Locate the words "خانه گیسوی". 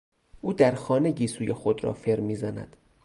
0.75-1.53